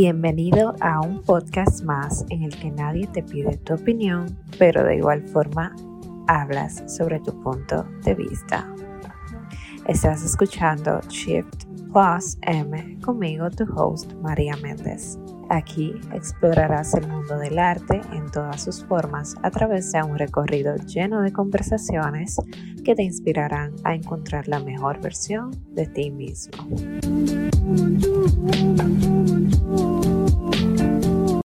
[0.00, 4.98] Bienvenido a un podcast más en el que nadie te pide tu opinión, pero de
[4.98, 5.74] igual forma
[6.28, 8.72] hablas sobre tu punto de vista.
[9.88, 15.18] Estás escuchando Shift Plus M conmigo, tu host María Méndez.
[15.50, 20.76] Aquí explorarás el mundo del arte en todas sus formas a través de un recorrido
[20.76, 22.36] lleno de conversaciones
[22.84, 26.68] que te inspirarán a encontrar la mejor versión de ti mismo.